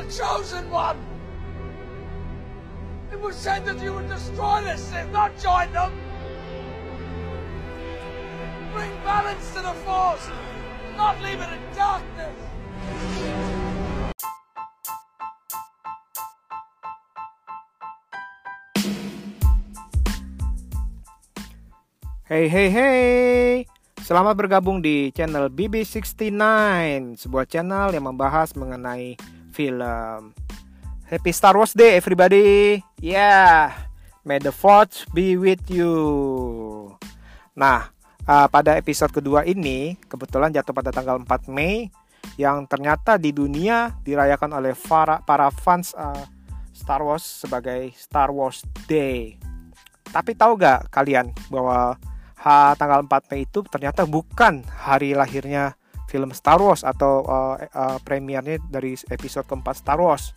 the 0.00 0.12
chosen 0.12 0.64
one. 0.70 0.96
It 3.12 3.20
was 3.20 3.36
said 3.36 3.66
that 3.66 3.82
you 3.82 3.92
would 3.92 4.08
destroy 4.08 4.64
the 4.64 4.76
Sith, 4.76 5.10
not 5.12 5.36
join 5.36 5.68
them. 5.72 5.92
Bring 8.72 8.92
balance 9.04 9.44
to 9.52 9.60
the 9.60 9.74
Force, 9.84 10.24
not 10.96 11.20
leave 11.20 11.40
it 11.40 11.50
in 11.52 11.62
darkness. 11.76 12.36
Hey 22.30 22.46
hey 22.46 22.70
hey 22.70 23.66
Selamat 23.98 24.38
bergabung 24.38 24.78
di 24.78 25.10
channel 25.10 25.50
BB69 25.50 26.38
Sebuah 27.18 27.42
channel 27.50 27.90
yang 27.90 28.06
membahas 28.06 28.54
mengenai 28.54 29.18
film. 29.60 30.32
Happy 31.04 31.36
Star 31.36 31.52
Wars 31.52 31.76
Day 31.76 32.00
everybody. 32.00 32.80
Yeah. 33.04 33.76
May 34.24 34.40
the 34.40 34.56
force 34.56 35.04
be 35.12 35.36
with 35.36 35.60
you. 35.68 35.92
Nah 37.52 37.92
uh, 38.24 38.48
pada 38.48 38.80
episode 38.80 39.12
kedua 39.12 39.44
ini 39.44 40.00
Kebetulan 40.08 40.48
jatuh 40.48 40.72
pada 40.72 40.88
tanggal 40.88 41.20
4 41.20 41.52
Mei 41.52 41.92
Yang 42.40 42.72
ternyata 42.72 43.20
di 43.20 43.36
dunia 43.36 44.00
dirayakan 44.00 44.56
oleh 44.56 44.72
para, 44.72 45.20
para 45.28 45.52
fans 45.52 45.92
uh, 45.92 46.24
Star 46.72 47.04
Wars 47.04 47.44
sebagai 47.44 47.92
Star 47.92 48.32
Wars 48.32 48.64
Day. 48.88 49.36
Tapi 50.08 50.32
tahu 50.32 50.56
gak 50.56 50.88
kalian 50.88 51.36
bahwa 51.52 52.00
H 52.40 52.72
tanggal 52.80 53.04
4 53.04 53.28
Mei 53.28 53.44
itu 53.44 53.60
ternyata 53.68 54.08
bukan 54.08 54.64
hari 54.72 55.12
lahirnya 55.12 55.76
film 56.10 56.34
Star 56.34 56.58
Wars 56.58 56.82
atau 56.82 57.22
uh, 57.22 57.54
uh, 57.54 57.98
premiernya 58.02 58.58
dari 58.66 58.98
episode 59.14 59.46
keempat 59.46 59.78
Star 59.78 60.02
Wars. 60.02 60.34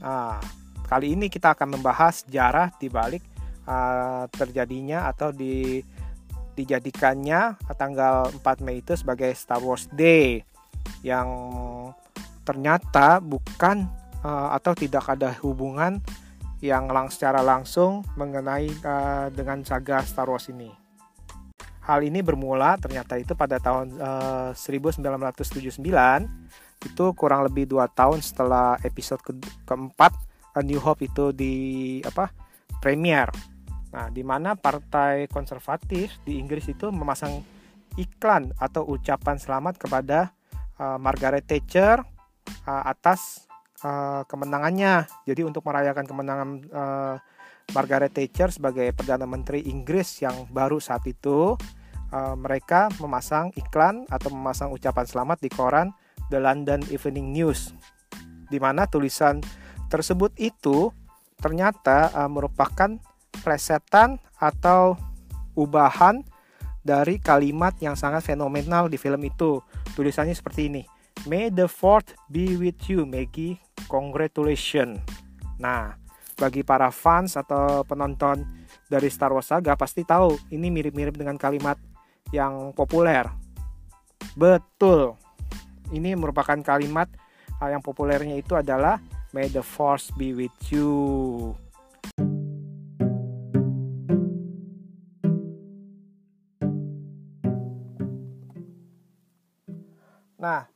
Nah, 0.00 0.40
kali 0.88 1.12
ini 1.12 1.28
kita 1.28 1.52
akan 1.52 1.76
membahas 1.76 2.24
sejarah 2.24 2.72
di 2.80 2.88
balik 2.88 3.20
uh, 3.68 4.24
terjadinya 4.32 5.12
atau 5.12 5.28
di 5.28 5.84
dijadikannya 6.52 7.60
tanggal 7.76 8.28
4 8.28 8.64
Mei 8.64 8.80
itu 8.80 8.96
sebagai 8.96 9.32
Star 9.36 9.60
Wars 9.60 9.88
Day 9.92 10.44
yang 11.04 11.28
ternyata 12.44 13.20
bukan 13.20 13.88
uh, 14.24 14.52
atau 14.56 14.72
tidak 14.76 15.08
ada 15.08 15.32
hubungan 15.40 16.00
yang 16.62 16.92
lang 16.92 17.10
secara 17.10 17.40
langsung 17.42 18.06
mengenai 18.14 18.68
uh, 18.84 19.26
dengan 19.34 19.64
saga 19.64 20.04
Star 20.04 20.28
Wars 20.28 20.46
ini. 20.52 20.81
Hal 21.82 22.06
ini 22.06 22.22
bermula 22.22 22.78
ternyata 22.78 23.18
itu 23.18 23.34
pada 23.34 23.58
tahun 23.58 23.98
uh, 23.98 24.50
1979 24.54 25.82
itu 26.82 27.04
kurang 27.14 27.46
lebih 27.46 27.66
dua 27.66 27.90
tahun 27.90 28.22
setelah 28.22 28.78
episode 28.86 29.22
ke 29.22 29.34
keempat 29.66 30.14
A 30.54 30.60
New 30.62 30.78
Hope 30.78 31.06
itu 31.06 31.34
di 31.34 31.54
apa 32.06 32.30
premier. 32.78 33.30
Nah, 33.92 34.08
di 34.08 34.24
mana 34.24 34.56
partai 34.56 35.28
konservatif 35.28 36.16
di 36.24 36.40
Inggris 36.40 36.64
itu 36.70 36.88
memasang 36.88 37.44
iklan 38.00 38.54
atau 38.56 38.88
ucapan 38.88 39.36
selamat 39.36 39.76
kepada 39.76 40.32
uh, 40.80 40.96
Margaret 40.96 41.44
Thatcher 41.44 42.00
uh, 42.64 42.82
atas 42.88 43.46
uh, 43.84 44.24
kemenangannya. 44.24 45.06
Jadi 45.28 45.44
untuk 45.44 45.66
merayakan 45.68 46.08
kemenangan 46.08 46.48
uh, 46.72 47.16
Margaret 47.70 48.10
Thatcher 48.10 48.50
sebagai 48.50 48.90
perdana 48.92 49.24
menteri 49.24 49.64
Inggris 49.70 50.20
yang 50.20 50.50
baru 50.50 50.82
saat 50.82 51.06
itu 51.06 51.54
uh, 52.10 52.34
mereka 52.34 52.90
memasang 52.98 53.54
iklan 53.54 54.04
atau 54.10 54.34
memasang 54.34 54.74
ucapan 54.74 55.06
selamat 55.06 55.38
di 55.40 55.48
koran 55.48 55.94
The 56.28 56.42
London 56.42 56.82
Evening 56.90 57.30
News 57.30 57.72
di 58.52 58.60
mana 58.60 58.84
tulisan 58.84 59.40
tersebut 59.88 60.36
itu 60.36 60.92
ternyata 61.40 62.12
uh, 62.12 62.28
merupakan 62.28 63.00
presetan 63.40 64.20
atau 64.36 64.94
ubahan 65.56 66.20
dari 66.84 67.16
kalimat 67.16 67.72
yang 67.78 67.94
sangat 67.96 68.26
fenomenal 68.26 68.90
di 68.90 69.00
film 69.00 69.22
itu. 69.24 69.62
Tulisannya 69.94 70.34
seperti 70.34 70.68
ini. 70.68 70.82
May 71.24 71.48
the 71.48 71.70
fourth 71.70 72.18
be 72.26 72.58
with 72.58 72.78
you, 72.90 73.06
Maggie. 73.06 73.62
Congratulations. 73.86 74.98
Nah, 75.62 75.94
bagi 76.42 76.66
para 76.66 76.90
fans 76.90 77.38
atau 77.38 77.86
penonton 77.86 78.42
dari 78.90 79.06
Star 79.06 79.30
Wars 79.30 79.46
Saga 79.46 79.78
pasti 79.78 80.02
tahu 80.02 80.34
ini 80.50 80.74
mirip-mirip 80.74 81.14
dengan 81.14 81.38
kalimat 81.38 81.78
yang 82.34 82.74
populer. 82.74 83.30
Betul. 84.34 85.14
Ini 85.94 86.18
merupakan 86.18 86.58
kalimat 86.58 87.06
uh, 87.62 87.70
yang 87.70 87.78
populernya 87.78 88.34
itu 88.34 88.58
adalah 88.58 88.98
May 89.30 89.46
the 89.54 89.62
Force 89.62 90.10
be 90.18 90.34
with 90.34 90.50
you. 90.74 91.54
Nah, 100.42 100.66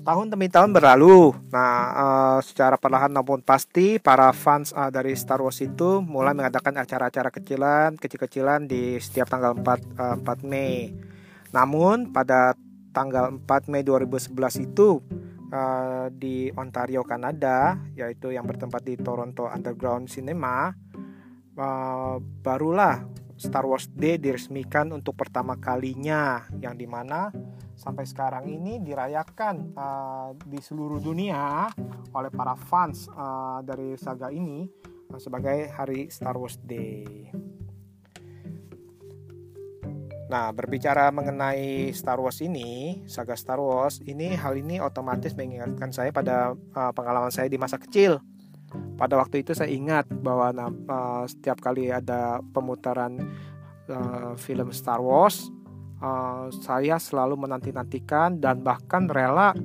tahun 0.00 0.32
demi 0.32 0.48
tahun 0.48 0.72
berlalu. 0.72 1.36
Nah, 1.52 1.76
uh, 1.92 2.38
secara 2.40 2.80
perlahan 2.80 3.12
maupun 3.12 3.44
pasti 3.44 4.00
para 4.00 4.32
fans 4.32 4.72
uh, 4.72 4.88
dari 4.88 5.12
Star 5.14 5.40
Wars 5.44 5.60
itu 5.60 6.00
mulai 6.00 6.32
mengadakan 6.32 6.80
acara-acara 6.80 7.28
kecilan, 7.28 7.96
kecil-kecilan 8.00 8.64
di 8.64 8.96
setiap 8.98 9.28
tanggal 9.28 9.54
4 9.56 9.64
uh, 10.00 10.16
4 10.24 10.50
Mei. 10.50 10.92
Namun 11.52 12.10
pada 12.10 12.56
tanggal 12.90 13.36
4 13.44 13.70
Mei 13.70 13.82
2011 13.84 14.66
itu 14.66 15.04
uh, 15.52 16.06
di 16.10 16.48
Ontario, 16.56 17.04
Kanada, 17.04 17.78
yaitu 17.94 18.32
yang 18.32 18.46
bertempat 18.48 18.82
di 18.86 18.96
Toronto 18.96 19.46
Underground 19.50 20.08
Cinema, 20.08 20.72
uh, 21.58 22.16
barulah 22.40 23.04
Star 23.40 23.64
Wars 23.64 23.88
Day 23.88 24.20
diresmikan 24.20 24.92
untuk 24.92 25.16
pertama 25.16 25.56
kalinya 25.56 26.44
yang 26.60 26.76
di 26.76 26.84
mana 26.84 27.32
sampai 27.72 28.04
sekarang 28.04 28.44
ini 28.44 28.84
dirayakan 28.84 29.72
uh, 29.72 30.36
di 30.36 30.60
seluruh 30.60 31.00
dunia 31.00 31.72
oleh 32.12 32.28
para 32.28 32.52
fans 32.52 33.08
uh, 33.08 33.64
dari 33.64 33.96
saga 33.96 34.28
ini 34.28 34.68
uh, 35.08 35.16
sebagai 35.16 35.72
hari 35.72 36.12
Star 36.12 36.36
Wars 36.36 36.60
Day. 36.60 37.32
Nah, 40.30 40.52
berbicara 40.54 41.10
mengenai 41.10 41.90
Star 41.90 42.20
Wars 42.22 42.38
ini, 42.38 43.02
saga 43.10 43.34
Star 43.34 43.58
Wars, 43.58 43.98
ini 44.06 44.36
hal 44.36 44.54
ini 44.54 44.78
otomatis 44.78 45.34
mengingatkan 45.34 45.90
saya 45.90 46.14
pada 46.14 46.54
uh, 46.54 46.92
pengalaman 46.94 47.34
saya 47.34 47.50
di 47.50 47.58
masa 47.58 47.80
kecil. 47.80 48.20
Pada 49.00 49.16
waktu 49.16 49.40
itu 49.40 49.56
saya 49.56 49.72
ingat 49.72 50.12
bahwa 50.12 50.52
uh, 50.52 51.24
setiap 51.24 51.64
kali 51.64 51.88
ada 51.88 52.44
pemutaran 52.52 53.16
uh, 53.88 54.36
film 54.36 54.68
Star 54.76 55.00
Wars, 55.00 55.48
uh, 56.04 56.52
saya 56.52 57.00
selalu 57.00 57.48
menanti-nantikan 57.48 58.36
dan 58.36 58.60
bahkan 58.60 59.08
rela 59.08 59.56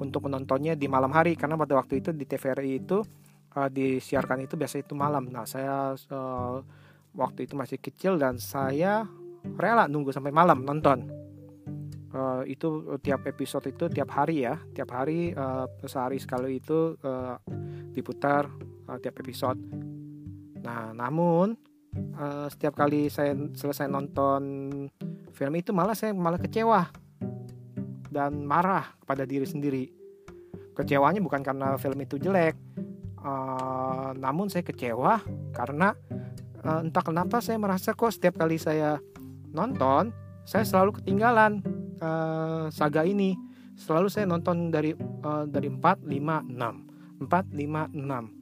untuk 0.00 0.24
menontonnya 0.24 0.72
di 0.72 0.88
malam 0.88 1.12
hari 1.12 1.36
karena 1.36 1.60
pada 1.60 1.76
waktu 1.76 2.00
itu 2.00 2.16
di 2.16 2.24
TVRI 2.24 2.80
itu 2.80 3.04
uh, 3.60 3.68
disiarkan 3.68 4.48
itu 4.48 4.56
biasa 4.56 4.80
itu 4.80 4.96
malam. 4.96 5.28
Nah, 5.28 5.44
saya 5.44 5.92
uh, 5.92 6.56
waktu 7.12 7.44
itu 7.44 7.60
masih 7.60 7.76
kecil 7.76 8.16
dan 8.16 8.40
saya 8.40 9.04
rela 9.60 9.84
nunggu 9.84 10.16
sampai 10.16 10.32
malam 10.32 10.64
nonton. 10.64 11.12
Uh, 12.08 12.40
itu 12.48 12.96
tiap 13.04 13.28
episode 13.28 13.68
itu 13.68 13.84
tiap 13.92 14.08
hari 14.16 14.48
ya, 14.48 14.56
tiap 14.72 14.96
hari 14.96 15.36
uh, 15.36 15.68
sehari 15.84 16.16
sekali 16.16 16.56
itu 16.56 16.96
uh, 17.04 17.36
diputar 17.92 18.48
uh, 18.88 18.98
tiap 18.98 19.20
episode. 19.20 19.60
Nah, 20.64 20.96
namun 20.96 21.54
uh, 22.16 22.48
setiap 22.50 22.74
kali 22.74 23.12
saya 23.12 23.36
selesai 23.54 23.86
nonton 23.86 24.42
film 25.36 25.54
itu 25.54 25.70
malah 25.70 25.94
saya 25.94 26.16
malah 26.16 26.40
kecewa 26.40 26.88
dan 28.08 28.42
marah 28.42 28.96
kepada 29.04 29.28
diri 29.28 29.46
sendiri. 29.46 29.84
Kecewanya 30.74 31.20
bukan 31.20 31.42
karena 31.42 31.76
film 31.76 31.98
itu 32.02 32.16
jelek, 32.18 32.56
uh, 33.22 34.14
namun 34.16 34.48
saya 34.48 34.64
kecewa 34.64 35.20
karena 35.52 35.94
uh, 36.64 36.80
entah 36.82 37.04
kenapa 37.04 37.42
saya 37.42 37.58
merasa 37.58 37.92
kok 37.94 38.14
setiap 38.14 38.38
kali 38.40 38.56
saya 38.56 38.98
nonton 39.50 40.14
saya 40.48 40.64
selalu 40.64 41.02
ketinggalan 41.02 41.60
uh, 42.00 42.72
saga 42.72 43.04
ini. 43.04 43.36
Selalu 43.78 44.08
saya 44.10 44.26
nonton 44.26 44.74
dari 44.74 44.90
uh, 44.96 45.44
dari 45.46 45.70
4 45.70 46.08
5 46.08 46.08
6. 46.08 47.28
4 47.28 47.28
5 47.28 47.94
6. 47.94 48.37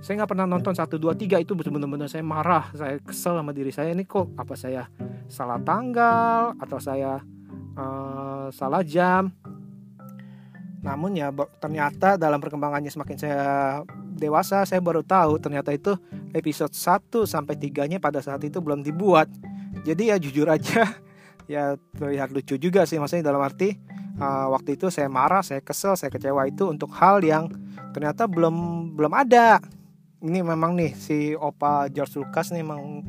Saya 0.00 0.24
nggak 0.24 0.32
pernah 0.32 0.48
nonton 0.48 0.72
1 0.72 0.88
2 0.96 1.12
3 1.12 1.44
itu 1.44 1.52
benar-benar 1.52 2.08
saya 2.08 2.24
marah, 2.24 2.72
saya 2.72 2.96
kesel 3.04 3.36
sama 3.36 3.52
diri 3.52 3.68
saya 3.68 3.92
ini 3.92 4.08
kok 4.08 4.32
apa 4.32 4.56
saya 4.56 4.88
salah 5.28 5.60
tanggal 5.60 6.56
atau 6.56 6.78
saya 6.80 7.20
uh, 7.76 8.48
salah 8.48 8.80
jam. 8.80 9.28
Namun 10.80 11.20
ya 11.20 11.28
ternyata 11.60 12.16
dalam 12.16 12.40
perkembangannya 12.40 12.88
semakin 12.88 13.16
saya 13.20 13.44
dewasa 14.16 14.64
saya 14.64 14.80
baru 14.80 15.04
tahu 15.04 15.36
ternyata 15.36 15.68
itu 15.76 15.92
episode 16.32 16.72
1 16.72 17.28
sampai 17.28 17.60
3-nya 17.60 18.00
pada 18.00 18.24
saat 18.24 18.40
itu 18.40 18.56
belum 18.64 18.80
dibuat. 18.80 19.28
Jadi 19.84 20.08
ya 20.08 20.16
jujur 20.16 20.48
aja 20.48 20.88
ya 21.52 21.76
terlihat 21.92 22.32
lucu 22.32 22.56
juga 22.56 22.88
sih 22.88 22.96
maksudnya 22.96 23.28
dalam 23.28 23.44
arti 23.44 23.76
uh, 24.16 24.48
waktu 24.48 24.80
itu 24.80 24.88
saya 24.88 25.12
marah 25.12 25.44
saya 25.44 25.60
kesel 25.60 25.92
saya 25.92 26.08
kecewa 26.08 26.48
itu 26.48 26.72
untuk 26.72 26.88
hal 26.96 27.20
yang 27.20 27.52
ternyata 27.92 28.24
belum 28.24 28.88
belum 28.96 29.12
ada 29.12 29.60
ini 30.20 30.40
memang 30.44 30.76
nih 30.76 30.92
si 30.96 31.32
opa 31.32 31.88
George 31.88 32.20
Lucas 32.20 32.52
nih 32.52 32.60
memang 32.60 33.04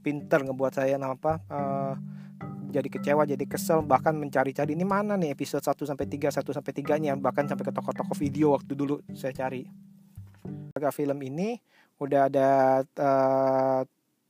pinter 0.00 0.42
ngebuat 0.42 0.72
saya 0.74 0.96
apa 0.96 1.32
uh, 1.50 1.94
jadi 2.70 2.86
kecewa, 2.86 3.26
jadi 3.26 3.44
kesel, 3.50 3.82
bahkan 3.82 4.14
mencari-cari 4.14 4.78
ini 4.78 4.86
mana 4.86 5.18
nih 5.18 5.34
episode 5.34 5.60
1 5.66 5.74
sampai 5.90 6.06
3, 6.06 6.30
1 6.38 6.54
sampai 6.54 6.72
3-nya, 6.72 7.18
bahkan 7.18 7.44
sampai 7.50 7.66
ke 7.66 7.74
toko-toko 7.74 8.14
video 8.14 8.54
waktu 8.54 8.78
dulu 8.78 9.02
saya 9.10 9.34
cari. 9.34 9.66
Harga 10.70 10.94
film 10.94 11.18
ini 11.18 11.58
udah 11.98 12.30
ada 12.30 12.50
uh, 12.86 13.82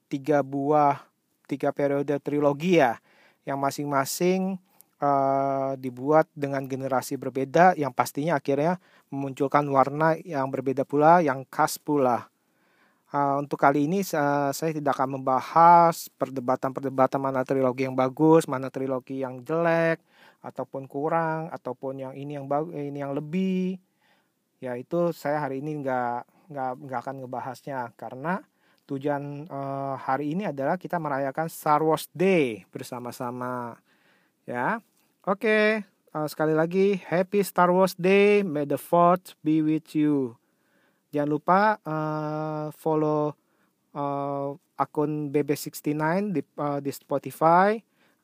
tiga 0.08 0.40
buah 0.40 0.98
tiga 1.46 1.70
periode 1.70 2.16
trilogi 2.18 2.80
ya 2.80 2.98
yang 3.46 3.60
masing-masing 3.60 4.58
uh, 5.00 5.72
dibuat 5.80 6.28
dengan 6.36 6.64
generasi 6.68 7.16
berbeda 7.16 7.74
yang 7.74 7.90
pastinya 7.90 8.38
akhirnya 8.38 8.78
memunculkan 9.08 9.66
warna 9.72 10.14
yang 10.20 10.52
berbeda 10.52 10.84
pula, 10.86 11.24
yang 11.24 11.42
khas 11.48 11.80
pula. 11.80 12.28
Uh, 13.10 13.42
untuk 13.42 13.58
kali 13.58 13.90
ini 13.90 14.06
uh, 14.14 14.54
saya 14.54 14.70
tidak 14.70 14.94
akan 14.94 15.18
membahas 15.18 16.06
perdebatan-perdebatan 16.14 17.18
mana 17.18 17.42
trilogi 17.42 17.90
yang 17.90 17.98
bagus, 17.98 18.46
mana 18.46 18.70
trilogi 18.70 19.18
yang 19.18 19.42
jelek, 19.42 19.98
ataupun 20.46 20.86
kurang, 20.86 21.50
ataupun 21.50 21.98
yang 21.98 22.12
ini 22.14 22.38
yang 22.38 22.46
bagus, 22.46 22.70
ini 22.70 23.02
yang 23.02 23.10
lebih. 23.10 23.82
Ya 24.62 24.78
itu 24.78 25.10
saya 25.10 25.42
hari 25.42 25.58
ini 25.58 25.82
nggak 25.82 26.52
nggak 26.54 26.70
nggak 26.86 27.00
akan 27.02 27.16
ngebahasnya 27.24 27.80
karena 27.98 28.46
tujuan 28.86 29.46
uh, 29.46 29.94
hari 29.98 30.34
ini 30.34 30.50
adalah 30.50 30.74
kita 30.74 30.98
merayakan 30.98 31.46
Star 31.46 31.82
Wars 31.82 32.06
Day 32.14 32.62
bersama-sama. 32.70 33.78
Ya, 34.46 34.82
Oke, 35.20 35.44
okay, 35.44 35.66
uh, 36.16 36.24
sekali 36.24 36.56
lagi 36.56 36.96
Happy 36.96 37.44
Star 37.44 37.68
Wars 37.68 37.92
Day. 37.92 38.40
May 38.40 38.64
the 38.64 38.80
Fourth 38.80 39.36
be 39.44 39.60
with 39.60 39.92
you. 39.92 40.32
Jangan 41.12 41.28
lupa 41.28 41.76
uh, 41.84 42.72
follow 42.72 43.36
uh, 43.92 44.56
akun 44.80 45.28
BB69 45.28 46.32
di, 46.32 46.40
uh, 46.56 46.80
di 46.80 46.88
Spotify, 46.88 47.76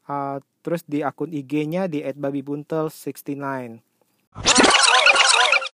uh, 0.09 0.41
terus 0.65 0.89
di 0.89 1.05
akun 1.05 1.37
IG-nya 1.37 1.85
di 1.85 2.01
@babibuntel69. 2.01 3.45